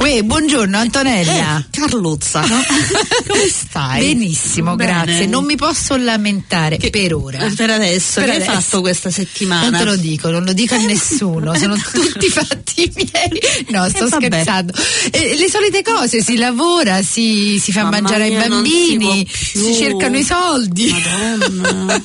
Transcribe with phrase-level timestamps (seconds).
[0.00, 1.58] Uè, buongiorno Antonella.
[1.58, 2.58] Eh, Carluzza, no?
[3.28, 4.14] come stai?
[4.14, 5.04] Benissimo, Bene.
[5.04, 5.26] grazie.
[5.26, 7.46] Non mi posso lamentare per ora.
[7.54, 9.68] Per adesso, Per che hai fatto questa settimana?
[9.68, 13.40] Non te lo dico, non lo dico a nessuno, sono tutti fatti miei.
[13.68, 14.72] No, sto Eh, scherzando.
[15.10, 19.28] Eh, le solite cose, si lavora, si, si fa Mamma mangiare ai mia, si bambini,
[19.30, 19.64] più.
[19.64, 20.90] si cercano i soldi.
[21.38, 22.02] Madonna.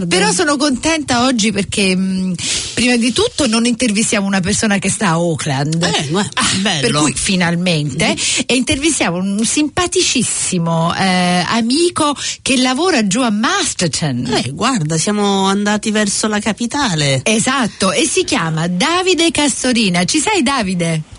[0.08, 2.34] Però sono contenta oggi perché mh,
[2.72, 5.82] prima di tutto non intervistiamo una persona che sta a Auckland.
[5.82, 6.76] Eh, guarda, bello.
[6.80, 14.26] Per cui finalmente e intervistiamo un simpaticissimo eh, amico che lavora giù a Masterton.
[14.26, 17.22] Eh, guarda, siamo andati verso la capitale.
[17.24, 20.04] Esatto, e si chiama Davide Castorina.
[20.04, 21.16] Ci sei Davide?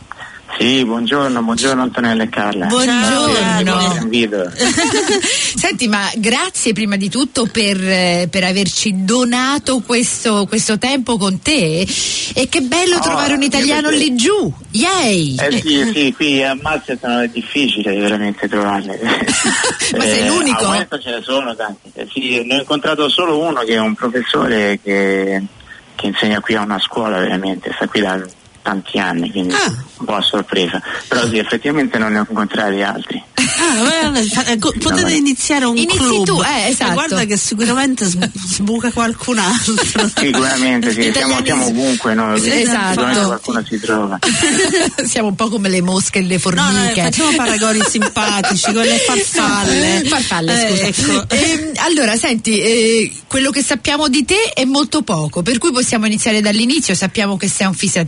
[0.59, 2.65] Sì, buongiorno, buongiorno Antonella e Carla.
[2.65, 3.75] Buongiorno.
[3.75, 4.51] Questo invito.
[5.55, 11.41] Senti, ma grazie prima di tutto per, eh, per averci donato questo, questo tempo con
[11.41, 11.87] te.
[12.33, 14.53] E che bello Oh, trovare un italiano lì giù.
[14.71, 15.37] Yay!
[15.37, 18.99] Eh sì, sì, qui a Masterton è difficile veramente trovarle.
[19.95, 20.59] Ma sei l'unico?
[20.59, 21.89] Al momento ce ne sono tanti.
[21.93, 25.41] Eh sì, ne ho incontrato solo uno che è un professore che,
[25.95, 28.19] che insegna qui a una scuola veramente, sta qui da
[28.69, 29.73] tanti anni, quindi Ah.
[29.97, 30.81] un po' a sorpresa.
[31.07, 33.21] Però sì, effettivamente non ne ho incontrati altri.
[33.61, 34.17] Ah,
[34.47, 36.25] eh, potete ma- iniziare un Inizi club.
[36.25, 36.93] tu, eh, esatto.
[36.93, 39.73] guarda che sicuramente sb- sbuca qualcun altro.
[40.15, 43.01] Sicuramente sì, siamo, siamo ovunque sicuramente esatto.
[43.25, 44.19] qualcuno si trova.
[45.05, 47.01] Siamo un po' come le mosche e le No, no, formiche.
[47.01, 50.01] facciamo paragoni simpatici con le farfalle.
[50.03, 51.25] Eh, farfalle, Eh, ecco.
[51.29, 56.05] Ehm, allora, senti, eh, quello che sappiamo di te è molto poco, per cui possiamo
[56.05, 56.93] iniziare dall'inizio.
[56.95, 58.05] Sappiamo che sei un fisio-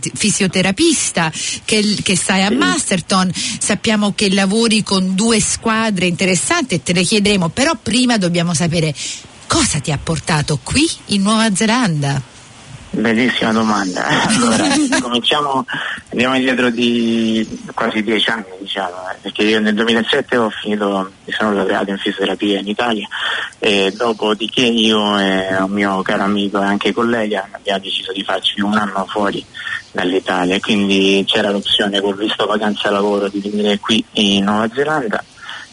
[0.52, 1.32] fisioterapista,
[1.64, 7.04] che, che stai a Masterton, sappiamo che lavori con due squadre interessanti e te le
[7.04, 8.94] chiederemo, però prima dobbiamo sapere
[9.48, 12.22] cosa ti ha portato qui in Nuova Zelanda.
[12.94, 14.06] Bellissima domanda.
[14.06, 14.68] Allora,
[15.02, 15.66] cominciamo,
[16.10, 21.32] andiamo indietro di quasi dieci anni, diciamo, eh, perché io nel 2007 ho finito, mi
[21.32, 23.08] sono laureato in fisioterapia in Italia
[23.60, 28.60] e dopodiché io e un mio caro amico e anche collega abbiamo deciso di farci
[28.60, 29.46] un anno fuori
[29.92, 35.24] dall'Italia, quindi c'era l'opzione col visto vacanza lavoro di venire qui in Nuova Zelanda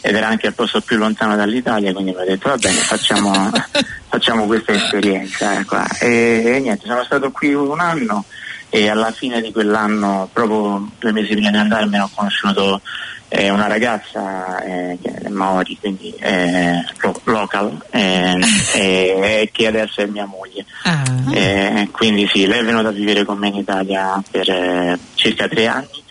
[0.00, 3.50] ed era anche il posto più lontano dall'Italia, quindi mi ho detto va bene, facciamo,
[4.08, 5.58] facciamo questa esperienza.
[5.58, 5.86] eh, qua.
[5.98, 8.24] E, e niente, sono stato qui un anno
[8.70, 12.80] e alla fine di quell'anno, proprio due mesi prima di andarmene, ho conosciuto
[13.28, 20.06] eh, una ragazza eh, che è Maori, quindi eh, lo- local, eh, che adesso è
[20.06, 20.64] mia moglie.
[20.84, 21.02] Ah.
[21.32, 25.48] Eh, quindi sì, lei è venuta a vivere con me in Italia per eh, circa
[25.48, 26.06] tre anni.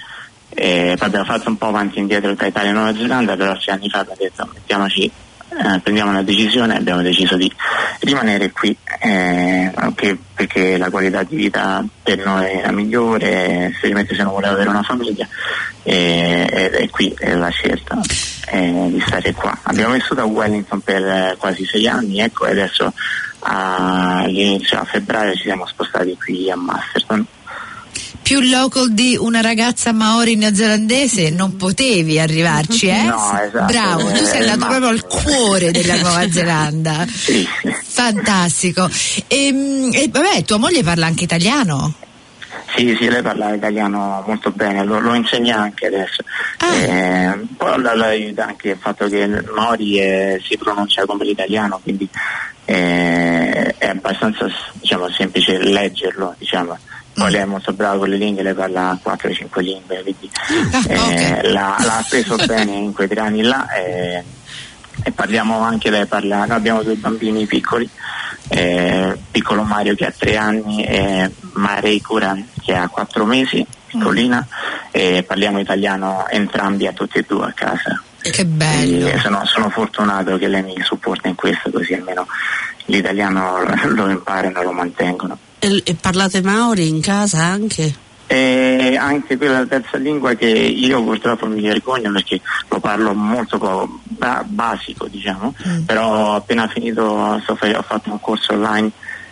[0.57, 3.75] Poi abbiamo fatto un po' avanti e indietro tra Italia e Nuova Zelanda, però sei
[3.75, 5.11] anni fa abbiamo detto mettiamoci,
[5.57, 7.51] eh, prendiamo una decisione e abbiamo deciso di
[7.99, 14.23] rimanere qui eh, anche perché la qualità di vita per noi era migliore, seriamente se
[14.23, 15.27] non voleva avere una famiglia
[15.83, 17.99] e, e- e qui è la scelta
[18.49, 19.57] eh, di stare qua.
[19.63, 22.93] Abbiamo vissuto a Wellington per quasi sei anni ecco, e adesso
[23.39, 27.25] all'inizio a febbraio ci siamo spostati qui a Masterton.
[28.27, 33.03] Più local di una ragazza maori neozelandese non potevi arrivarci, eh?
[33.03, 37.05] No, esatto, Bravo, tu sei andato ma- proprio al cuore della Nuova Zelanda.
[37.17, 37.47] Sì.
[37.85, 38.89] Fantastico.
[39.27, 39.47] E,
[39.93, 41.93] e vabbè, tua moglie parla anche italiano?
[42.75, 46.21] Sì, sì, lei parla italiano molto bene, lo, lo insegna anche adesso.
[46.57, 46.75] Ah.
[46.75, 51.23] Eh, poi la, la aiuta anche il fatto che il Maori eh, si pronuncia come
[51.23, 52.05] l'italiano, quindi
[52.65, 56.35] eh, è abbastanza diciamo, semplice leggerlo.
[56.37, 56.77] Diciamo.
[57.17, 60.29] Poi lei è molto brava con le lingue, lei parla 4-5 lingue, quindi
[60.89, 61.51] Ah, eh, ok.
[61.51, 63.67] l'ha, l'ha preso bene in quei tre anni là.
[63.73, 64.23] eh,
[65.03, 67.87] e parliamo anche lei parla, noi abbiamo due bambini piccoli,
[68.49, 74.45] eh, piccolo Mario che ha tre anni e Marei Curan che ha quattro mesi, piccolina,
[74.91, 78.01] e parliamo italiano entrambi a tutti e due a casa.
[78.21, 79.01] Che bello.
[79.05, 82.27] Quindi sono, sono fortunato che lei mi supporta in questo così almeno
[82.85, 83.59] l'italiano
[83.89, 85.37] lo imparano e lo mantengono.
[85.67, 87.93] E, e parlate Maori in casa anche?
[88.25, 93.99] E anche quella terza lingua che io purtroppo mi vergogno perché lo parlo molto poco,
[94.03, 95.53] ba- basico diciamo,
[95.85, 98.91] però appena finito ho fatto un corso online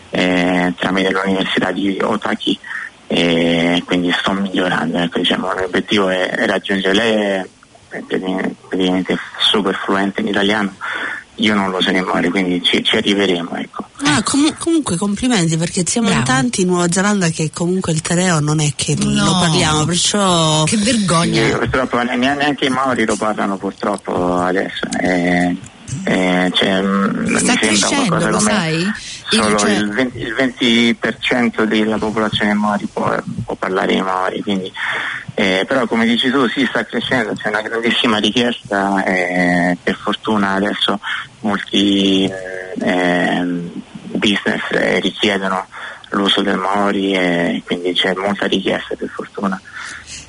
[0.09, 2.59] eh, tramite l'università di Otaki
[3.07, 7.45] e quindi sto migliorando, ecco, diciamo, l'obiettivo è, raggiungere lei è
[7.87, 10.73] praticamente super fluente in italiano
[11.37, 13.55] io non lo so nemmeno, quindi ci, ci arriveremo.
[13.55, 13.85] Ecco.
[14.03, 16.21] Ah, com- comunque complimenti perché siamo Bravo.
[16.21, 19.23] in tanti in Nuova Zelanda che comunque il tereo non è che No.
[19.25, 21.45] lo parliamo, perciò Che vergogna.
[21.45, 24.85] Sì, purtroppo ne- neanche i Maori lo parlano purtroppo adesso.
[25.01, 25.55] Eh,
[26.03, 28.91] eh, cioè, mm, mi Sta crescendo, lo sai?
[29.29, 33.15] Solo cioè- il, 20, il 20% della popolazione Maori può,
[33.45, 34.71] può parlare Maori, quindi,
[35.33, 40.51] eh, però come dici tu sì sta crescendo, c'è una grandissima richiesta e per fortuna
[40.51, 40.99] adesso
[41.41, 42.25] molti
[42.79, 43.71] eh,
[44.03, 45.67] business eh, richiedono
[46.09, 49.59] l'uso del Maori e quindi c'è molta richiesta per fortuna.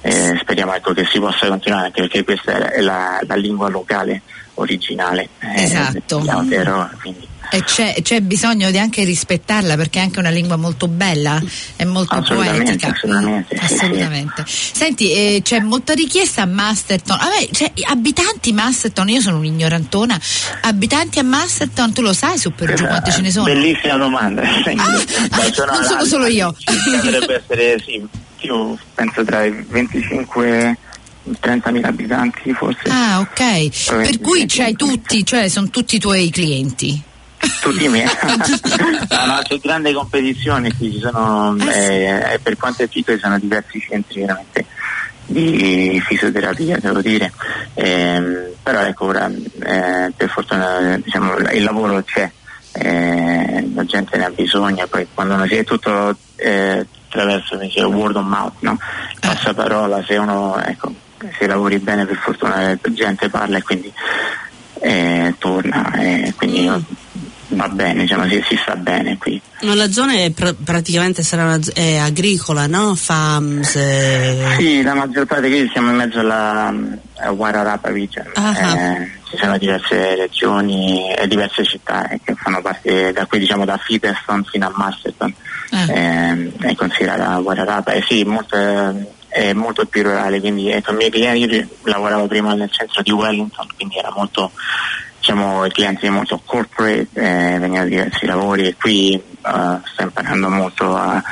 [0.09, 4.23] Eh, speriamo ecco, che si possa continuare anche perché questa è la, la- lingua locale
[4.55, 6.21] originale eh, Esatto.
[6.21, 10.57] di Aotearoa, quindi E c'è, c'è bisogno di anche rispettarla perché è anche una lingua
[10.57, 11.41] molto bella,
[11.77, 12.89] è molto Assolutamente, poetica.
[12.93, 13.75] assolutamente, sì, sì.
[13.75, 14.45] Assolutamente.
[14.47, 17.17] Senti, eh, c'è molta richiesta a Masterton.
[17.19, 20.19] Vabbè, cioè, abitanti Masterton, io sono un'ignorantina.
[20.63, 23.45] Abitanti a Masterton, tu lo sai su per giù quanti ce ne sono?
[23.45, 24.43] Bellissima domanda.
[24.43, 24.63] Ah,
[25.73, 26.55] non sono solo io.
[27.03, 28.05] Dovrebbe essere, sì,
[28.41, 30.77] io penso tra i 25 e
[31.25, 32.89] i 30.000 abitanti forse.
[32.89, 33.69] Ah, ok.
[33.87, 34.77] Per cui sì, c'hai sì.
[34.77, 37.03] tutti, cioè sono tutti i tuoi clienti.
[37.61, 38.07] Tutti i miei.
[39.11, 41.79] no, no, c'è grande competizione qui, ci sono, Ah, sì.
[41.79, 44.67] eh, e per quanto è piccolo ci sono diversi centri veramente
[45.27, 47.33] di fisioterapia, devo dire.
[47.75, 52.31] Ehm, però ecco ora eh, per fortuna diciamo, il lavoro c'è,
[52.73, 57.69] eh, la gente ne ha bisogno, poi quando non si è tutto eh, attraverso come
[57.69, 58.79] si dice, word of mouth, no?
[59.21, 60.93] passaparola, se uno ecco,
[61.39, 63.93] se lavori bene per fortuna la gente parla e quindi
[64.81, 66.71] eh, torna e quindi
[67.49, 69.41] va bene, diciamo, si, si sta bene qui.
[69.63, 72.95] Ma la zona è pr- praticamente sarà una è agricola, no?
[72.95, 73.77] Farms.
[73.77, 78.27] eh, Sì, la maggior parte qui siamo in mezzo alla, alla Guararapa Region.
[78.37, 83.65] Eh, ci sono diverse regioni e diverse città eh, che fanno parte da qui diciamo
[83.65, 85.35] da Featherston fino a Masterton.
[85.71, 90.97] Eh, è considerata Guararapa e sì, molto, eh, è molto più rurale, quindi ecco, i
[90.97, 94.51] miei clienti io lavoravo prima nel centro di Wellington, quindi era molto
[95.19, 100.95] diciamo i clienti molto corporate, eh, venivano diversi lavori e qui eh, sto imparando molto
[100.97, 101.23] a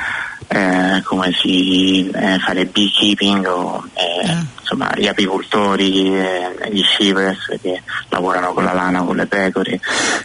[0.47, 4.43] eh, come si eh, fare beekeeping o eh, Ah.
[4.65, 9.79] Insomma gli apicoltori, eh, gli shivers che lavorano con la lana, con le pecore.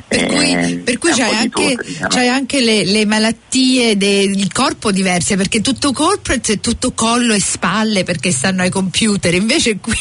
[0.09, 2.09] Per cui, eh, per cui è un c'hai, anche, tutto, diciamo.
[2.09, 7.41] c'hai anche le, le malattie del corpo diverse, perché tutto corporate è tutto collo e
[7.41, 9.99] spalle perché stanno ai computer, invece qui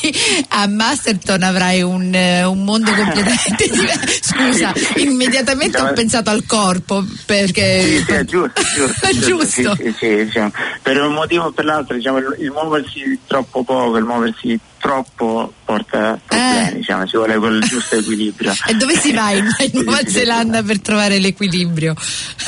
[0.49, 4.33] a Masterton avrai un, eh, un mondo completamente diverso.
[4.33, 7.81] Scusa, immediatamente ho Diciamo- pensato al corpo perché...
[7.83, 10.51] Sì, sì, è giusto, giusto, giusto, sì, sì, diciamo.
[10.81, 14.28] per un motivo o per l'altro diciamo, il, il muoversi troppo poco, il muoversi
[14.77, 16.73] troppo porta problemi, Eh.
[16.75, 18.53] diciamo, ci vuole quel giusto equilibrio.
[18.67, 21.93] E dove si va in, Nuova Zelanda per trovare l'equilibrio?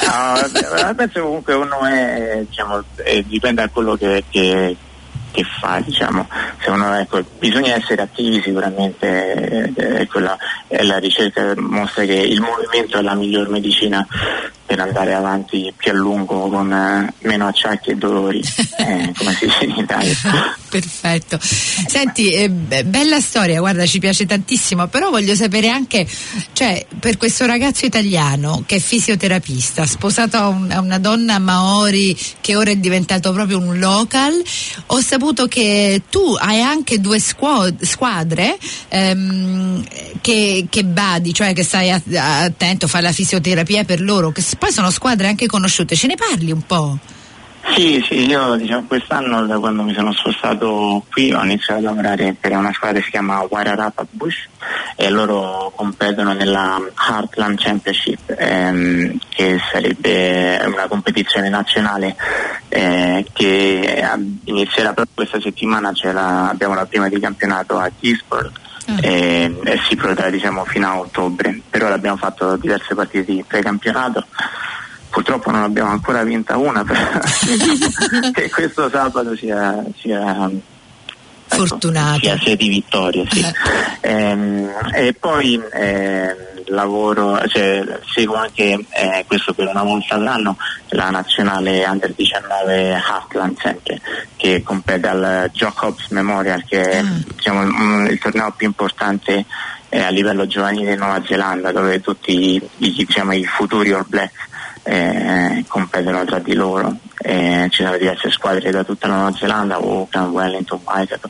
[0.06, 4.76] No, penso comunque uno è, diciamo, eh, dipende da quello che, che-
[5.34, 6.28] che fa, diciamo.
[6.62, 10.38] Se uno, ecco, bisogna essere attivi sicuramente, eh, è quella-
[10.68, 14.06] è la ricerca mostra che il movimento è la miglior medicina
[14.72, 18.40] per andare avanti più a lungo con eh, meno acciacchi e dolori,
[18.80, 20.16] eh, come si dice in Italia.
[20.70, 21.38] Perfetto.
[21.42, 26.08] Senti, eh, be- bella storia, guarda, ci piace tantissimo, però voglio sapere anche,
[26.54, 32.18] cioè, per questo ragazzo italiano che è fisioterapista, sposato a, un- a una donna maori
[32.40, 34.42] che ora è diventato proprio un local,
[34.86, 38.58] ho saputo che tu hai anche due squad- squadre
[38.88, 39.84] ehm,
[40.22, 44.92] che, che badi, cioè che stai attento, fai la fisioterapia per loro, che poi sono
[44.92, 46.96] squadre anche conosciute, ce ne parli un po'?
[47.76, 52.36] Sì, sì, io diciamo, quest'anno da quando mi sono spostato qui ho iniziato a lavorare
[52.40, 54.48] per una squadra che si chiama Wairarapa Bush
[54.96, 62.16] e loro competono nella Heartland Championship ehm, che sarebbe una competizione nazionale
[62.70, 64.08] eh, che
[64.44, 68.52] inizierà proprio questa settimana, la- abbiamo la prima di campionato a Gisborne.
[69.00, 73.44] E, e si protrarrà diciamo, fino a ottobre, per ora abbiamo fatto diverse partite di
[73.48, 74.26] precampionato.
[75.10, 77.00] Purtroppo non abbiamo ancora vinta una però
[78.34, 80.50] che questo sabato sia, sia
[81.56, 82.38] Fortunato.
[82.38, 83.46] sia, di vittoria sì.
[84.02, 86.36] Ehm, e poi ehm,
[86.68, 90.58] lavoro cioè, seguo anche eh, questo per una volta all'anno
[90.90, 94.02] la nazionale under 19 Heartland sempre
[94.38, 97.06] che compete al Jacobs Memorial che è Ah.
[97.36, 99.46] diciamo, il torneo più importante
[99.90, 104.50] eh, a livello giovanile in Nuova Zelanda dove tutti i, diciamo, i futuri All Blacks
[104.84, 106.96] eh, competono tra di loro.
[107.18, 111.30] Eh, ci sono diverse squadre da tutta la Nuova Zelanda, Auckland, Wellington, Waikato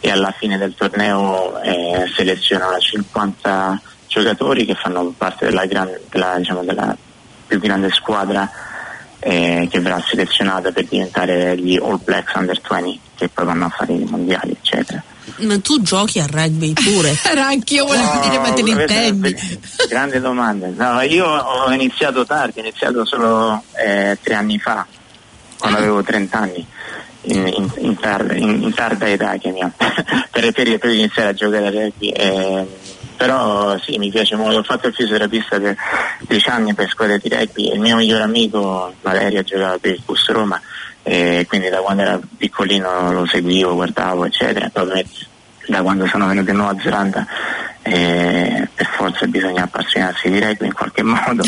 [0.00, 6.34] e alla fine del torneo eh, selezionano 50 giocatori che fanno parte della, gran, della,
[6.36, 6.96] diciamo, della
[7.46, 8.50] più grande squadra
[9.18, 13.68] eh, che verrà selezionata per diventare gli All Blacks Under 20 che poi vanno a
[13.68, 15.02] fare i mondiali eccetera.
[15.38, 17.16] Ma tu giochi a rugby pure?
[17.36, 19.36] Anch'io volevo No, dire ma te ne intendi?
[19.88, 20.68] Grande domanda.
[20.74, 24.86] No, io ho iniziato tardi, ho iniziato solo eh, tre anni fa,
[25.58, 26.66] quando avevo 30 anni,
[27.22, 29.72] in, in- in tarda, in- in tarda età chiamiamo,
[30.30, 32.08] per, per, per iniziare a giocare a rugby.
[32.10, 32.66] eh,
[33.20, 35.76] però sì, mi piace molto, ho fatto il fisioterapista per
[36.26, 40.00] 10 anni per squadre di rugby e il mio migliore amico Valerio giocava per il
[40.06, 40.58] Cus Roma
[41.48, 44.70] quindi da quando era piccolino lo seguivo, guardavo eccetera.
[44.72, 47.26] Da quando sono venuto in Nuova Zelanda
[47.82, 51.42] eh, per forza bisogna appassionarsi di rugby in qualche modo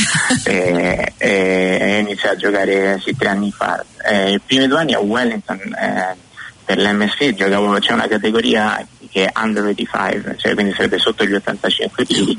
[0.44, 3.84] e, e, e iniziai a giocare sì, tre anni fa.
[4.04, 6.16] Eh, I primi due anni a Wellington eh,
[6.64, 11.34] per l'MSC giocavo, c'è una categoria che è under 85, cioè quindi sarebbe sotto gli
[11.34, 12.36] 85 kg.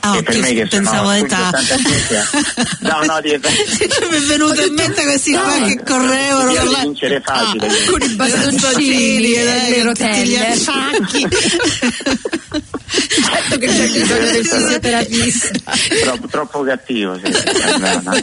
[0.00, 1.48] Ah, e per me che pensavo sono età.
[1.48, 3.48] 85, no, no, di età.
[3.48, 6.78] mi è venuto in mente questi No, qua che correvano con la...
[6.80, 7.66] vincere facile.
[7.68, 10.48] Ah, con i bastoncini e le gli rotelle.
[10.48, 11.28] acciacchi.
[13.24, 15.72] certo che c'è bisogno del fisioterapista.
[16.02, 17.30] troppo, troppo cattivo sì.
[17.78, 18.10] no, no,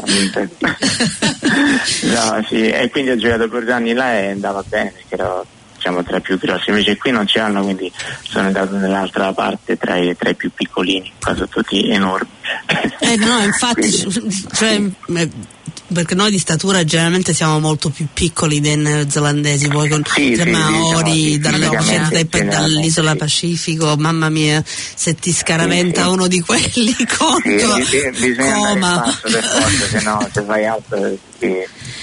[2.01, 5.45] no, sì, e quindi ho giocato per due anni là e andava bene perché ero
[5.84, 6.70] diciamo, tra i più grossi.
[6.70, 10.50] Invece qui non ce l'hanno quindi sono andato nell'altra parte tra i, tra i più
[10.54, 12.30] piccolini qua sono tutti enormi.
[13.00, 14.82] Eh no, infatti, Quindi- cioè,
[15.16, 15.30] eh,
[15.94, 20.36] perché noi di statura generalmente siamo molto più piccoli dei neozelandesi, voi con Sì, i
[20.36, 23.18] sì, Maori, diciamo, sì, dall'isola sì.
[23.18, 26.13] Pacifico, mamma mia, se ti scaraventa Sì, sì.
[26.13, 29.20] uno di quelli Sì, conto, sì, in coma.
[29.24, 30.65] se no se fai
[31.39, 31.53] sì,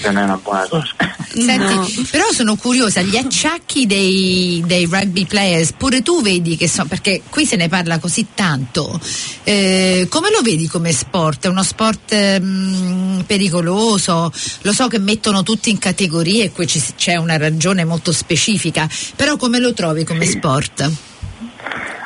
[0.03, 0.87] non è una buona cosa
[1.33, 1.87] Senti, No.
[2.09, 7.21] però sono curiosa, gli acciacchi dei, dei rugby players, pure tu vedi che sono, perché
[7.29, 8.99] qui se ne parla così tanto,
[9.45, 11.45] eh, come lo vedi come sport?
[11.45, 13.60] È uno sport ehm, pericoloso?
[13.63, 18.87] Lo so che mettono tutti in categorie e qui ci- c'è una ragione molto specifica,
[19.15, 20.91] però come lo trovi come sport?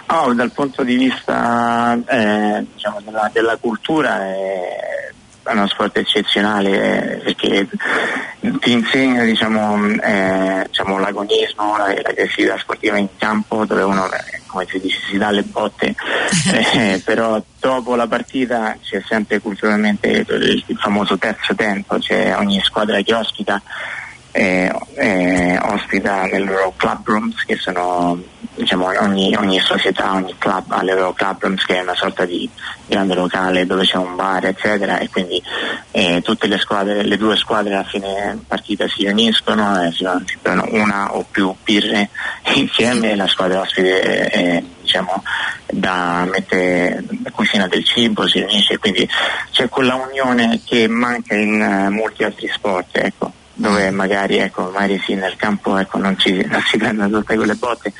[0.07, 5.11] Oh, dal punto di vista eh, diciamo, della, della cultura è,
[5.43, 7.67] è uno sport eccezionale eh, perché
[8.59, 14.65] ti insegna diciamo, eh, diciamo, l'agonismo, la, l'aggressività sportiva in campo dove uno eh, come
[14.69, 15.93] si dice si dà le botte.
[16.75, 23.01] Eh, però dopo la partita c'è sempre culturalmente il, famoso terzo tempo, c'è ogni squadra
[23.01, 23.61] che ospita
[24.35, 28.21] eh, eh, ospita nelle loro club rooms che sono
[28.53, 32.25] diciamo ogni, ogni società, ogni club ha le loro club rooms che è una sorta
[32.25, 32.49] di
[32.85, 35.41] grande locale dove c'è un bar eccetera e quindi
[35.91, 40.37] eh, tutte le squadre, le due squadre a fine partita si riuniscono e si, si
[40.41, 42.09] prendono una o più birre
[42.55, 43.11] insieme.
[43.11, 45.23] E la squadra ospite eh, diciamo
[45.67, 49.07] da mette cucina del cibo, si riunisce quindi
[49.51, 55.01] c'è quella unione che manca in eh, molti altri sport ecco dove magari ecco, magari
[55.03, 57.93] sì nel campo ecco, non, ci, non si prendono tutte quelle botte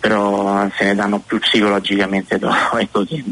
[0.00, 3.22] però se ne danno più psicologicamente dopo ecco, che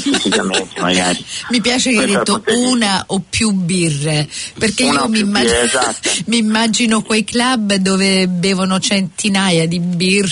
[0.00, 5.18] fisicamente magari Mi piace che hai detto una o più birre, perché Una io mi,
[5.20, 6.10] immag- birre, esatto.
[6.26, 10.28] mi immagino quei club dove bevono centinaia di birre.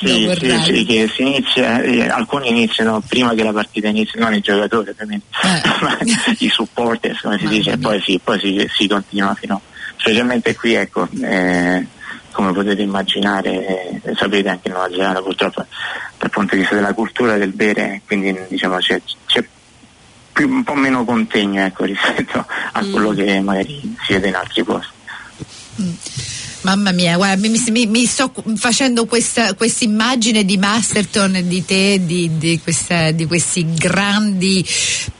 [0.00, 4.34] Sì, sì, sì, che si inizia, eh, alcuni iniziano prima che la partita inizi, non
[4.34, 5.60] i giocatori ovviamente, Eh.
[5.82, 5.98] ma
[6.38, 9.60] i supporters come si Mamma dice, e poi, sì, poi si, si continua fino,
[9.96, 11.86] specialmente qui ecco, eh,
[12.34, 15.64] come potete immaginare, eh, sapete anche in Nuova Zelanda purtroppo
[16.18, 19.42] dal punto di vista della cultura del bere, quindi diciamo c'è, c'è
[20.32, 24.64] più- un po' meno contegno ecco, rispetto a quello che magari si vede in altri
[24.64, 24.92] posti.
[26.64, 32.38] Mamma mia, guarda, mi, mi- mi sto facendo questa immagine di Masterton, di te, di,
[32.38, 34.66] di questa- di questi grandi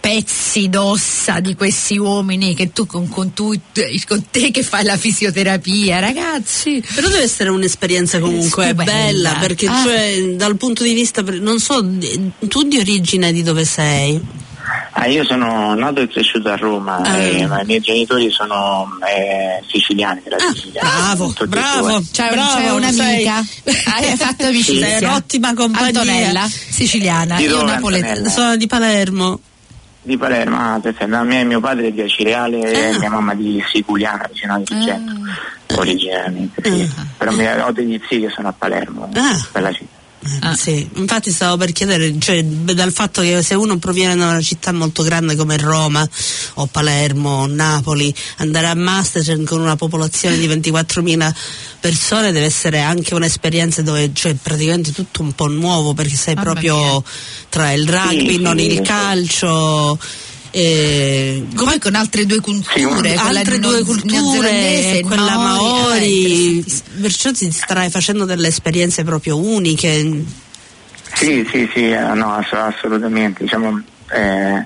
[0.00, 3.60] pezzi d'ossa, di questi uomini che tu con, con tu-
[4.06, 6.82] con te che fai la fisioterapia, ragazzi.
[6.94, 8.84] Però deve essere un'esperienza comunque Stupenda.
[8.84, 9.82] bella, perché Ah.
[9.82, 11.86] cioè, dal punto di vista, non so,
[12.48, 14.18] tu di origine di dove sei?
[14.96, 17.16] Ah, io sono nato e cresciuto a Roma, Ah.
[17.16, 20.80] eh, ma i miei genitori sono eh, siciliani della Ah, Sicilia.
[20.82, 22.02] bravo, bravo.
[22.12, 23.74] C'è, Bravo, c'è un'amica, sei-
[24.10, 24.86] hai fatto amicizia.
[24.98, 26.00] Sei un'ottima compagnia.
[26.00, 28.28] Antonella, siciliana, Di io napoletana.
[28.28, 29.40] Sono di Palermo.
[30.00, 31.06] Di Palermo, ah, perfetto.
[31.16, 32.98] No, mio, mio padre è di Acireale e Ah.
[32.98, 35.12] mia mamma di Siculiana, vicino a Agrigento,
[35.76, 36.62] originariamente.
[36.62, 36.92] Sì.
[36.96, 37.04] Ah.
[37.18, 39.44] Però ho degli zii che sono a Palermo, Ah.
[39.50, 39.93] bella città.
[40.40, 40.54] Ah.
[40.56, 44.72] Sì, infatti stavo per chiedere, cioè, dal fatto che se uno proviene da una città
[44.72, 46.08] molto grande come Roma
[46.54, 51.34] o Palermo o Napoli, andare a Masterchef con una popolazione di 24.000
[51.80, 56.52] persone deve essere anche un'esperienza dove cioè, praticamente tutto un po' nuovo perché sei Mamma
[56.52, 57.02] proprio mia.
[57.50, 59.98] tra il rugby, Sì, non sì, il calcio.
[60.56, 67.00] Eh, Come con altre due culture, altre due culture, quella Maori, eh, Maori, interessantissimo.
[67.02, 70.24] perciò ti starai facendo delle esperienze proprio uniche.
[71.14, 73.42] Sì, sì, sì, eh, no, ass- assolutamente.
[73.42, 73.82] Diciamo,
[74.12, 74.64] eh,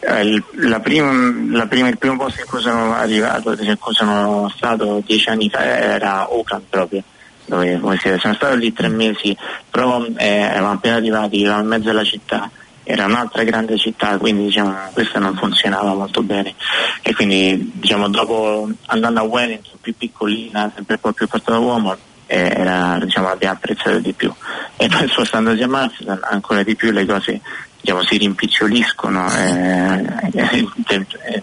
[0.00, 3.94] eh, il, la prim- la prima- il primo posto in cui sono arrivato, in cui
[3.94, 7.04] sono stato dieci anni fa era Auckland proprio.
[7.44, 9.36] Dove, come si sono stato lì tre mesi,
[9.70, 12.50] però eh, eravamo appena arrivati, eravamo in mezzo alla città,
[12.88, 16.54] era un'altra grande città, quindi diciamo, questa non funzionava molto bene.
[17.02, 21.94] E quindi diciamo, dopo andando a Wellington, più piccolina, sempre un po' più portata uomo,
[22.24, 24.32] eh, era, diciamo, l'abbiamo apprezzato di più.
[24.78, 27.42] E poi spostandosi a Amsterdam ancora di più le cose
[27.78, 31.42] diciamo, si rimpiccioliscono, eh, eh, eh,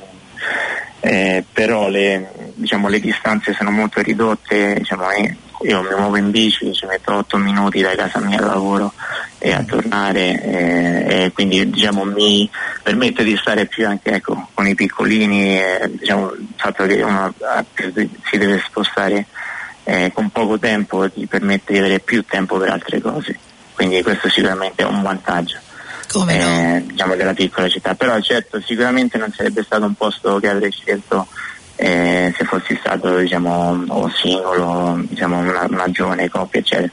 [1.06, 5.04] eh, però le, diciamo, le distanze sono molto ridotte, diciamo,
[5.62, 8.92] io mi muovo in bici, ci metto 8 minuti da casa mia al lavoro
[9.38, 12.50] e a tornare eh, e quindi diciamo, mi
[12.82, 17.32] permette di stare più anche ecco, con i piccolini, eh, diciamo, il fatto che uno
[17.72, 17.94] più-
[18.24, 19.28] si deve spostare
[19.84, 23.38] eh, con poco tempo ti permette di avere più tempo per altre cose,
[23.76, 25.60] quindi questo sicuramente è un vantaggio
[26.15, 26.45] Come no?
[26.45, 30.72] eh, diciamo della piccola città però certo sicuramente non sarebbe stato un posto che avrei
[30.72, 31.27] scelto
[31.75, 36.89] eh, se fossi stato diciamo o singolo diciamo una, una giovane coppia eccetera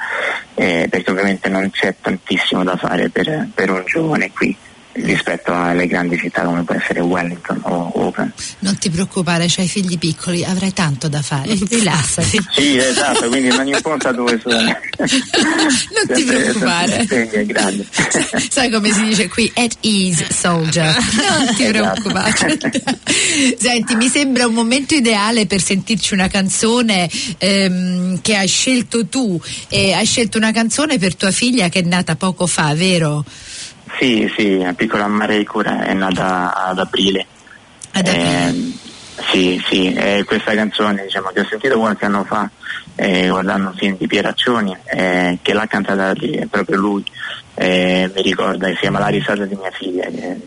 [0.54, 4.56] eh, perché ovviamente non c'è tantissimo da fare per, per un giovane qui
[4.94, 9.99] rispetto alle grandi città come può essere Wellington o Auckland Non ti preoccupare, c'hai figli
[9.99, 11.54] piccoli, avrai tanto da fare.
[11.68, 12.38] Rilassati.
[12.54, 17.06] sì esatto quindi non importa dove sono non ti preoccupare.
[17.46, 17.87] grande
[18.50, 19.50] Sai come si dice qui?
[19.54, 20.94] At ease, soldier.
[21.32, 22.00] Non ti Esatto.
[22.02, 22.58] preoccupare.
[23.58, 27.08] Senti, mi sembra un momento ideale per sentirci una canzone
[27.38, 29.40] ehm, che hai scelto tu.
[29.68, 33.25] E hai scelto una canzone per tua figlia che è nata poco fa, vero?
[33.99, 37.26] Sì, sì, la piccola Mare Cura è nata ad aprile.
[37.92, 38.49] Ad aprile.
[38.49, 38.72] Eh,
[39.30, 42.50] sì, sì, eh, questa canzone diciamo, che ho sentito qualche anno fa
[42.96, 47.05] eh, guardando un film di Pieraccioni eh, che l'ha cantata lì, è proprio lui,
[47.55, 50.40] eh, mi ricorda, si chiama La risata di mia figlia, che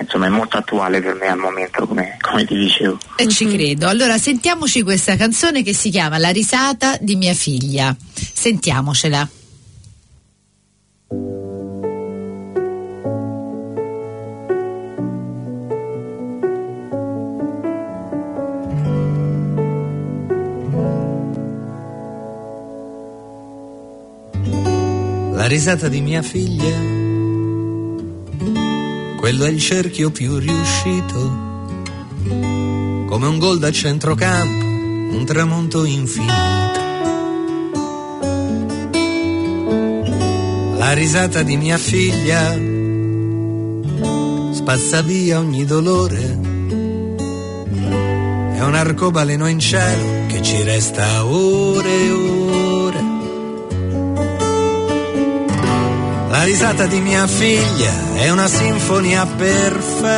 [0.00, 2.98] insomma è molto attuale per me al momento come, come ti dicevo.
[3.16, 3.88] E ci credo.
[3.88, 7.94] Allora sentiamoci questa canzone che si chiama La risata di mia figlia.
[8.32, 9.28] Sentiamocela.
[25.48, 26.76] Risata di mia figlia,
[29.16, 31.64] quello è il cerchio più riuscito,
[33.06, 34.66] come un gol da centrocampo,
[35.16, 36.36] un tramonto infinito.
[40.76, 42.52] La risata di mia figlia
[44.52, 46.38] spazza via ogni dolore,
[48.54, 52.37] è un arcobaleno in cielo che ci resta ore e ore.
[56.30, 60.16] La risata di mia figlia è una sinfonia perfetta.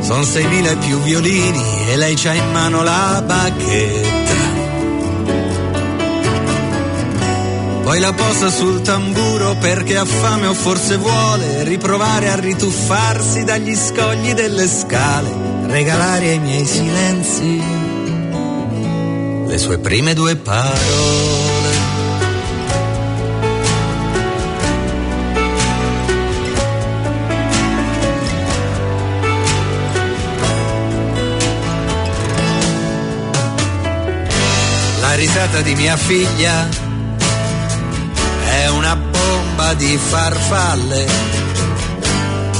[0.00, 4.36] Sono seimila e più violini e lei c'ha in mano la bacchetta.
[7.82, 13.74] Poi la posa sul tamburo perché ha fame o forse vuole riprovare a rituffarsi dagli
[13.74, 15.30] scogli delle scale,
[15.66, 17.62] regalare ai miei silenzi
[19.46, 21.57] le sue prime due parole.
[35.18, 36.68] Risata di mia figlia
[38.44, 41.06] è una bomba di farfalle.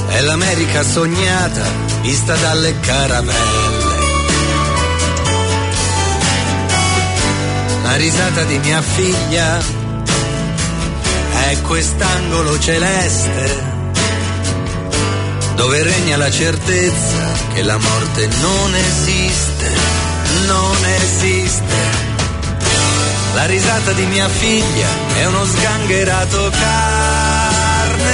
[0.09, 1.63] È l'America sognata
[2.01, 3.97] vista dalle caravelle.
[7.85, 9.63] La risata di mia figlia
[11.51, 13.77] è quest'angolo celeste
[15.55, 19.71] dove regna la certezza che la morte non esiste,
[20.47, 21.98] non esiste.
[23.39, 28.11] La risata di mia figlia è uno sgangherato carnevale.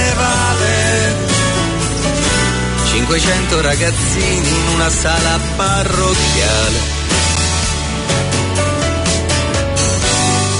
[2.84, 6.78] 500 ragazzini in una sala parrocchiale.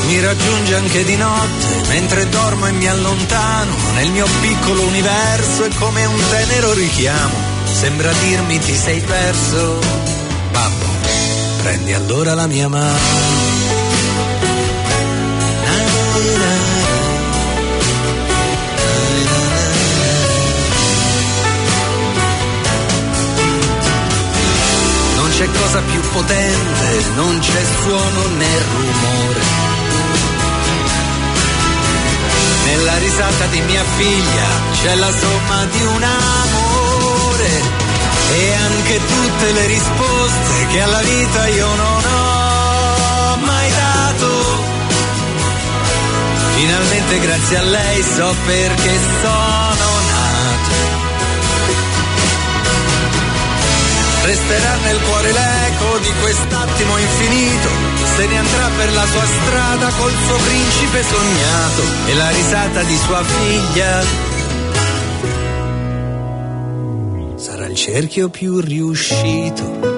[0.07, 5.69] Mi raggiunge anche di notte, mentre dormo e mi allontano, nel mio piccolo universo è
[5.79, 7.37] come un tenero richiamo,
[7.71, 9.79] sembra dirmi ti sei perso,
[10.53, 10.87] babbo,
[11.61, 13.54] prendi allora la mia mano.
[25.45, 29.41] C'è cosa più potente, non c'è suono né rumore.
[32.65, 34.47] Nella risata di mia figlia
[34.81, 37.63] c'è la somma di un amore
[38.33, 44.29] e anche tutte le risposte che alla vita io non ho mai dato.
[46.55, 49.74] Finalmente grazie a lei so perché sono
[54.25, 57.69] Resterà nel cuore l'eco di quest'attimo infinito,
[58.17, 62.97] se ne andrà per la sua strada col suo principe sognato e la risata di
[62.97, 64.05] sua figlia.
[67.37, 69.94] Sarà il cerchio più riuscito.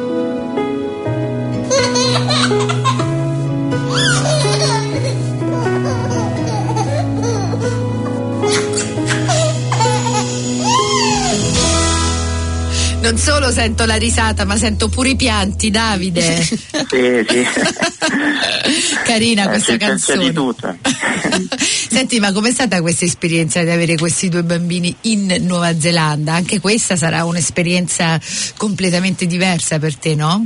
[13.07, 16.43] Non solo sento la risata, ma sento pure i pianti, Davide.
[16.43, 17.47] Sì, sì.
[19.05, 20.25] Carina Eh, questa c'è- c'è- c'è canzone.
[20.25, 20.77] di tutto.
[21.89, 26.35] Senti, ma com'è stata questa esperienza di avere questi due bambini in Nuova Zelanda?
[26.35, 28.21] Anche questa sarà un'esperienza
[28.57, 30.45] completamente diversa per te, no?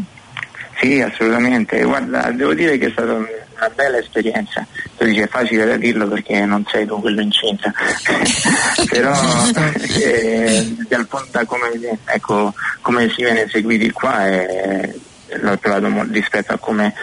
[0.80, 1.82] Sì, assolutamente.
[1.82, 3.16] Guarda, devo dire che è stata
[3.60, 4.66] una bella esperienza.
[4.96, 7.72] Tu dici è facile da dirlo perché non sei tu quello incinta.
[8.88, 9.12] Però
[9.98, 14.98] eh, dal punto da come, ecco, come si viene seguiti qua eh,
[15.40, 16.94] l'ho trovato mo- rispetto a come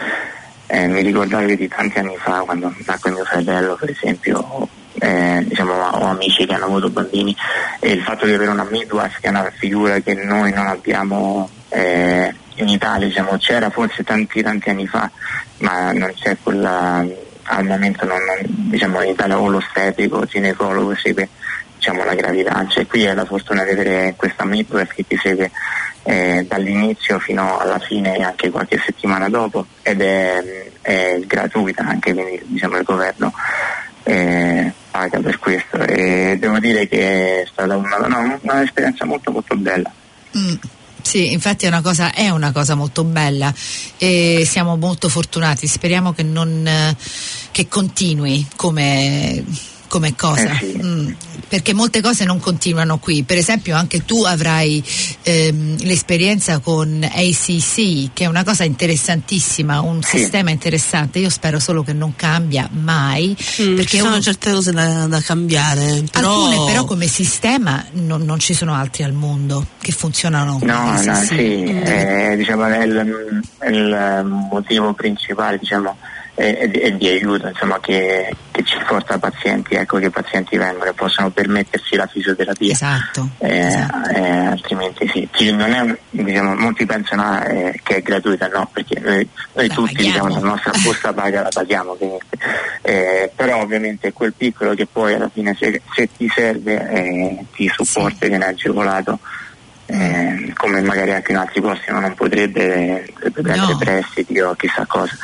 [0.66, 4.68] eh, mi ricordavi di tanti anni fa quando nacque mio fratello per esempio
[5.00, 7.34] eh, diciamo, ho amici che hanno avuto bambini
[7.80, 11.48] e il fatto di avere una midwife che è una figura che noi non abbiamo
[11.70, 15.10] eh, in Italia diciamo, c'era forse tanti tanti anni fa
[15.58, 17.04] ma non c'è quella
[17.50, 21.28] al momento non, non- diciamo in Italia o l'ostetrico o il ginecologo segue
[21.76, 25.50] diciamo, la gravidanza e qui è la fortuna di avere questa midwife che ti segue
[26.02, 32.12] eh, dall'inizio fino alla fine e anche qualche settimana dopo ed è, è gratuita anche
[32.12, 33.32] quindi diciamo il governo
[34.08, 35.78] eh, paga per questo.
[35.78, 39.90] E devo dire che è stata una, no, un'esperienza molto molto bella.
[40.36, 40.54] Mm,
[41.08, 43.50] Sì, infatti è una, cosa, è una cosa molto bella
[43.96, 45.66] e siamo molto fortunati.
[45.66, 46.94] Speriamo che, non, eh,
[47.50, 49.42] che continui come,
[49.88, 50.50] come cosa.
[50.52, 50.80] Eh sì.
[50.82, 51.10] Mm,
[51.48, 53.22] perché molte cose non continuano qui.
[53.24, 54.82] Per esempio, anche tu avrai
[55.22, 60.18] ehm, l'esperienza con ACC, che è una cosa interessantissima, un Sì.
[60.18, 61.18] sistema interessante.
[61.18, 63.36] Io spero solo che non cambia mai.
[63.62, 66.04] Mm, perché ci sono uno- certe cose da, da cambiare.
[66.10, 66.46] Però...
[66.48, 71.14] Alcune però come sistema non, non ci sono altri al mondo che funzionano No, no,
[71.14, 71.36] sì,
[71.68, 71.82] Mm.
[71.86, 75.96] eh, diciamo, è il, è il motivo principale diciamo,
[76.38, 80.88] è, è di, aiuto insomma, che, che ci porta pazienti, ecco che i pazienti vengono
[80.88, 82.72] e possono permettersi la fisioterapia.
[82.72, 84.08] Esatto, Eh, esatto.
[84.10, 88.70] eh, altrimenti sì, Sì, non è, diciamo, molti pensano ah, eh, che è gratuita, no,
[88.72, 91.96] perché noi, noi La tutti diciamo, la nostra busta paga la paghiamo.
[92.82, 97.68] Eh, però ovviamente quel piccolo che poi alla fine se, se ti serve eh, ti
[97.68, 99.18] supporta e viene agevolato.
[99.90, 103.78] Eh, come magari anche in altri posti non potrebbe, potrebbe prendere No.
[103.78, 105.16] prestiti o chissà cosa.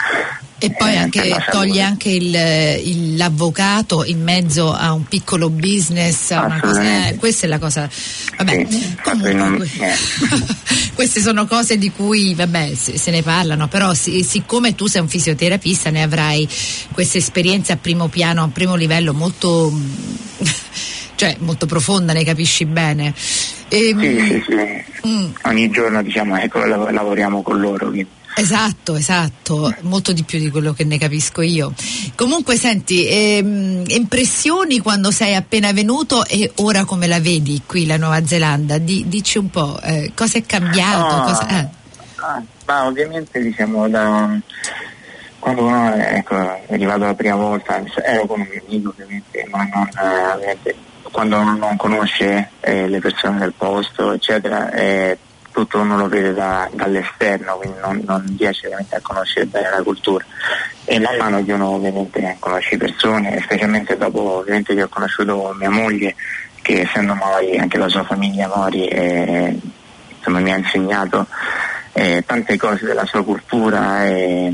[0.58, 6.28] E poi eh, anche, toglie anche il, il- l'avvocato in mezzo a un piccolo business,
[6.60, 7.90] cosa, eh, questa è la cosa.
[8.38, 9.94] Vabbè, Sì, comunque, non- eh.
[10.94, 15.02] queste sono cose di cui vabbè, se, se ne parlano, però si- siccome tu sei
[15.02, 16.48] un fisioterapista ne avrai
[16.92, 19.70] questa esperienza a primo piano, a primo livello molto,
[21.16, 23.12] cioè, molto profonda, ne capisci bene.
[23.68, 25.08] Ehm, Sì, sì, sì.
[25.08, 25.30] mm.
[25.44, 27.86] Ogni giorno diciamo, ecco, lav- lavoriamo con loro.
[27.88, 28.08] quindi.
[28.36, 31.72] Esatto, esatto, molto di più di quello che ne capisco io.
[32.16, 37.96] Comunque senti, ehm, impressioni quando sei appena venuto e ora come la vedi qui la
[37.96, 38.78] Nuova Zelanda?
[38.78, 41.14] Di- dici un po', eh, cosa è cambiato?
[41.16, 41.68] No, cosa- eh.
[42.16, 44.36] ah, ma ovviamente diciamo da
[45.38, 46.34] quando uno è, ecco,
[46.66, 49.88] è arrivato la prima volta ero con un mio amico ovviamente ma non
[50.34, 50.74] ovviamente,
[51.14, 55.16] quando uno non conosce eh, le persone del posto eccetera eh,
[55.52, 59.82] tutto uno lo vede da- dall'esterno quindi non, non riesce ovviamente a conoscere bene la
[59.84, 60.24] cultura
[60.84, 65.70] e man mano che uno ovviamente conosce persone specialmente dopo ovviamente che ho conosciuto mia
[65.70, 66.16] moglie
[66.62, 69.56] che essendo Mori anche la sua famiglia Mori eh,
[70.16, 71.28] insomma, mi ha insegnato
[71.92, 74.52] eh, tante cose della sua cultura e,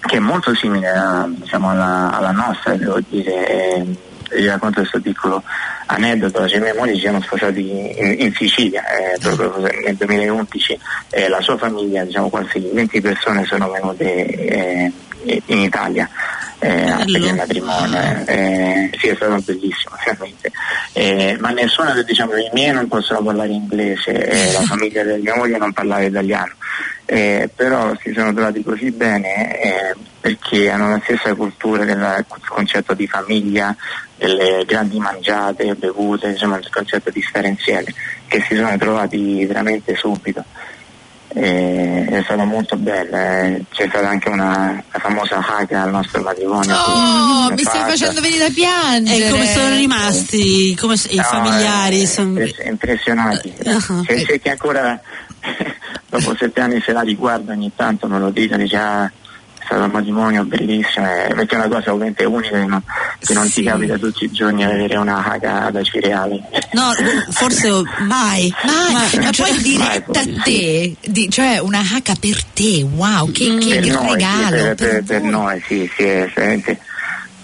[0.00, 4.06] che è molto simile a, diciamo, alla, alla nostra, devo dire.
[4.28, 5.42] Eh, vi racconto questo piccolo
[5.86, 7.60] aneddoto, cioè, i miei mogli si siamo sposati
[7.98, 10.78] in, in Sicilia eh, proprio nel 2011
[11.10, 14.92] e la sua famiglia, diciamo quasi 20 persone sono venute eh,
[15.46, 16.08] in Italia
[16.58, 17.98] eh, a il matrimonio.
[18.26, 20.52] Eh, sì, è stato bellissimo, veramente.
[20.92, 25.36] Eh, ma nessuno diciamo, i miei non possono parlare inglese, eh, la famiglia della mia
[25.36, 26.52] moglie non parlava italiano.
[27.10, 32.92] Eh, però si sono trovati così bene eh, perché hanno la stessa cultura del concetto
[32.92, 33.74] di famiglia,
[34.14, 37.94] delle grandi mangiate, bevute, insomma il concetto di stare insieme,
[38.26, 40.44] che si sono trovati veramente subito.
[41.30, 43.62] E è stata molto bella eh.
[43.70, 46.74] c'è stata anche una famosa haga al nostro matrimonio.
[46.74, 49.26] Oh mi stai facendo venire da piangere.
[49.26, 52.40] E come sono rimasti come i no, familiari eh, sono...
[52.64, 53.54] impressionati.
[53.64, 54.02] Uh-huh.
[54.04, 55.00] c'è, c'è chi ancora
[56.08, 59.10] dopo sette anni se la riguarda ogni tanto me lo dice dice ah,
[59.68, 62.82] stato un matrimonio bellissimo, perché è una cosa ovviamente unica che non,
[63.18, 63.54] che non sì.
[63.54, 66.42] ti capita tutti i giorni avere una haga da cereali.
[66.72, 66.90] No,
[67.30, 72.82] forse mai, mai, ma, ma poi diretta a te, di, cioè una haga per te,
[72.82, 73.58] wow, che, mm.
[73.58, 74.56] che, che noi, regalo.
[74.56, 76.80] Sì, per, per, per, per noi, sì, sì, è veramente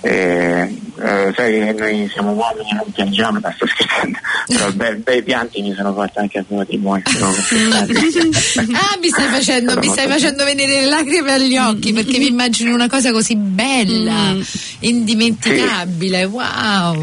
[0.04, 0.68] eh,
[1.00, 5.22] eh, sai che noi siamo uomini e non piangiamo, ma sto scherzando, però bei, bei
[5.22, 7.02] pianti mi sono fatti anche a matrimonio.
[7.16, 12.74] ah, mi stai, facendo, mi stai facendo venire le lacrime agli occhi perché mi immagino
[12.74, 14.40] una cosa così bella, mm.
[14.80, 16.24] indimenticabile, sì.
[16.26, 17.02] wow.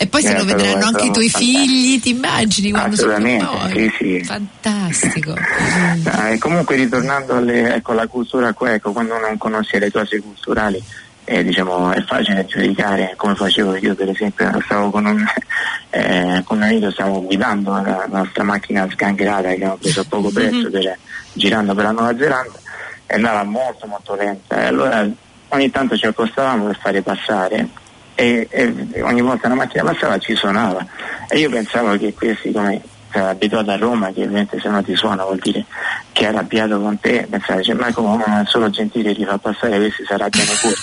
[0.00, 3.40] E poi se lo vedranno anche i tuoi figli, ti immagini quando sono noi?
[3.72, 4.22] Sì, sì.
[4.22, 5.34] Fantastico.
[5.34, 10.80] Eh, comunque ritornando alle, ecco, alla cultura ecco, quando non conosci le cose culturali
[11.28, 15.22] eh, diciamo, è facile giudicare come facevo io per esempio stavo con un,
[15.90, 20.30] eh, con un amico stavo guidando la, nostra macchina sgangherata che abbiamo preso a poco
[20.30, 20.70] prezzo mm-hmm.
[20.70, 20.98] per,
[21.34, 22.58] girando per la Nuova Zelanda
[23.06, 25.06] e andava molto molto lenta e allora
[25.48, 27.68] ogni tanto ci accostavamo per fare passare
[28.14, 30.84] e, e ogni volta la macchina passava ci suonava
[31.28, 32.80] e io pensavo che questi come
[33.12, 35.64] abituato a Roma che ovviamente se no ti suona vuol dire
[36.12, 39.38] che è arrabbiato con te pensare cioè, ma come non è solo gentile ti fa
[39.38, 40.74] passare questi si arrabbiano pure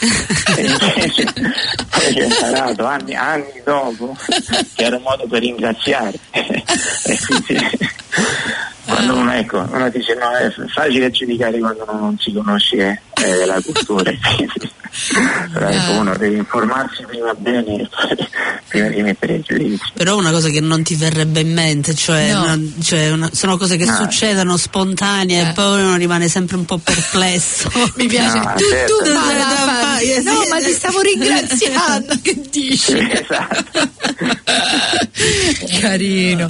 [0.58, 1.34] e invece
[1.90, 4.16] poi è imparato anni, anni dopo
[4.74, 6.14] che era un modo per ringraziare.
[7.08, 7.60] E quindi
[8.86, 13.46] quando uno, ecco, uno dice no è facile giudicare quando uno non si conosce eh,
[13.46, 14.12] la cultura
[15.52, 17.90] però ecco, uno deve informarsi prima bene
[18.68, 22.32] prima di mettere il giudizio però una cosa che non ti verrebbe in mente cioè,
[22.32, 22.44] no.
[22.44, 23.96] una, cioè una, sono cose che no.
[23.96, 25.50] succedono spontanee eh.
[25.50, 29.04] e poi uno rimane sempre un po' perplesso mi piace no, tu, certo.
[29.04, 29.98] tu ma la fa...
[30.24, 33.90] no ma ti stavo ringraziando che dici sì, esatto.
[35.80, 36.50] carino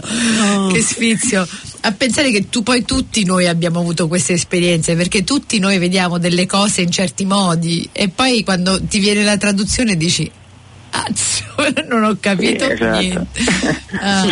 [0.71, 1.47] che sfizio
[1.85, 6.17] a pensare che tu poi tutti noi abbiamo avuto queste esperienze perché tutti noi vediamo
[6.17, 10.29] delle cose in certi modi e poi quando ti viene la traduzione dici
[11.87, 12.99] non ho capito sì, esatto.
[12.99, 13.27] niente.
[13.97, 14.25] Ah,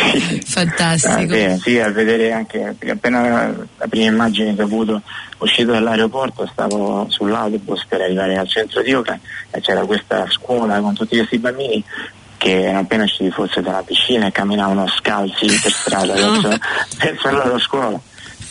[0.43, 1.33] fantastico.
[1.33, 5.01] Ah, sì, sì, a vedere anche appena la prima immagine che ho avuto
[5.37, 9.17] uscito dall'aeroporto stavo sull'autobus per arrivare al centro di Oca
[9.51, 11.83] e c'era questa scuola con tutti questi bambini
[12.43, 16.49] che appena usciti fosse dalla piscina e camminavano scalzi per strada verso,
[16.97, 17.99] verso la loro scuola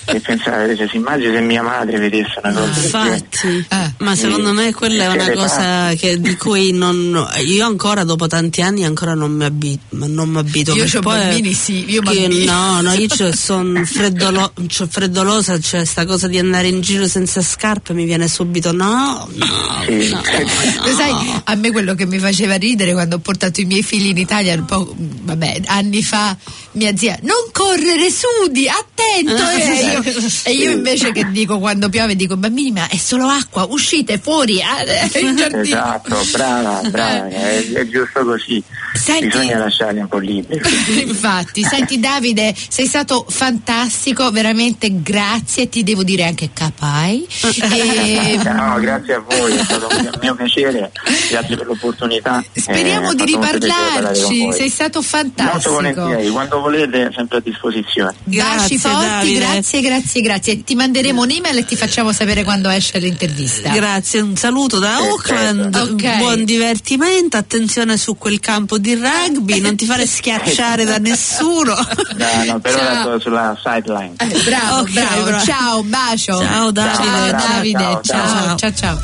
[0.04, 4.52] e pensare cioè, si immagina se mia madre vedesse una cosa infatti eh, ma secondo
[4.52, 9.14] me quella è una cosa che, di cui non, io ancora dopo tanti anni ancora
[9.14, 13.32] non mi abito non mi abito io ho bambini sì io che, no no io
[13.32, 18.26] sono freddolo, freddolosa c'è cioè, sta cosa di andare in giro senza scarpe mi viene
[18.26, 19.46] subito no no,
[19.86, 20.10] sì.
[20.10, 20.20] no,
[20.84, 20.94] no.
[20.96, 24.18] sai a me quello che mi faceva ridere quando ho portato i miei figli in
[24.18, 26.36] Italia un po' vabbè anni fa
[26.72, 30.02] mia zia non correre sudi attento eh, io,
[30.44, 34.58] e io invece che dico quando piove dico bambini ma è solo acqua uscite fuori
[34.58, 38.62] eh, in giardino esatto brava brava è, è giusto così.
[38.94, 40.60] Senti, bisogna lasciarli un po' liberi.
[41.06, 47.26] Infatti senti Davide sei stato fantastico veramente grazie ti devo dire anche capai.
[47.42, 48.38] E...
[48.42, 50.92] no grazie a voi è stato un mio piacere
[51.30, 52.44] grazie per l'opportunità.
[52.52, 58.78] Speriamo eh, di riparlarci sei stato fantastico molto volentieri quando volete sempre a disposizione grazie
[58.78, 59.38] forti Davide.
[59.38, 64.36] grazie grazie grazie ti manderemo un'email e ti facciamo sapere quando esce l'intervista grazie un
[64.36, 66.18] saluto da Auckland okay.
[66.18, 72.44] buon divertimento attenzione su quel campo di rugby non ti fare schiacciare da nessuno no
[72.46, 75.22] no per ora sulla sideline eh, bravo okay, bravo.
[75.24, 78.72] bravo ciao bacio ciao Davide ciao, Davide ciao ciao, ciao.
[78.72, 78.72] ciao.
[78.72, 79.00] ciao.